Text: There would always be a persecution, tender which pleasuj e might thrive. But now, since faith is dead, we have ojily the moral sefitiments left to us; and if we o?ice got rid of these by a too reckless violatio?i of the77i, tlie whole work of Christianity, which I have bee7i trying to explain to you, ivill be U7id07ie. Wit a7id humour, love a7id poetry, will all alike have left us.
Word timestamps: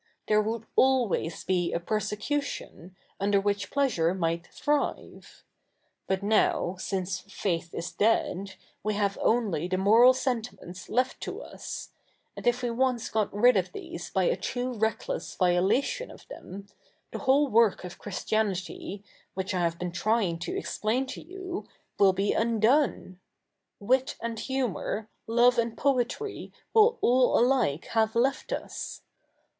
There 0.27 0.41
would 0.41 0.65
always 0.75 1.43
be 1.43 1.71
a 1.71 1.79
persecution, 1.79 2.95
tender 3.19 3.39
which 3.39 3.69
pleasuj 3.69 4.15
e 4.15 4.17
might 4.17 4.47
thrive. 4.47 5.43
But 6.07 6.23
now, 6.23 6.75
since 6.79 7.19
faith 7.19 7.71
is 7.75 7.91
dead, 7.91 8.55
we 8.81 8.95
have 8.95 9.19
ojily 9.23 9.69
the 9.69 9.77
moral 9.77 10.13
sefitiments 10.13 10.89
left 10.89 11.21
to 11.21 11.43
us; 11.43 11.89
and 12.35 12.47
if 12.47 12.63
we 12.63 12.71
o?ice 12.71 13.09
got 13.11 13.31
rid 13.31 13.55
of 13.55 13.73
these 13.73 14.09
by 14.09 14.23
a 14.23 14.35
too 14.35 14.73
reckless 14.73 15.35
violatio?i 15.35 16.09
of 16.11 16.27
the77i, 16.27 16.65
tlie 17.13 17.19
whole 17.19 17.47
work 17.49 17.83
of 17.83 17.99
Christianity, 17.99 19.03
which 19.35 19.53
I 19.53 19.59
have 19.59 19.77
bee7i 19.77 19.93
trying 19.93 20.39
to 20.39 20.57
explain 20.57 21.05
to 21.05 21.21
you, 21.21 21.67
ivill 21.99 22.15
be 22.15 22.31
U7id07ie. 22.35 23.17
Wit 23.79 24.15
a7id 24.23 24.39
humour, 24.39 25.09
love 25.27 25.57
a7id 25.57 25.77
poetry, 25.77 26.51
will 26.73 26.97
all 27.01 27.37
alike 27.37 27.85
have 27.91 28.15
left 28.15 28.51
us. 28.51 29.03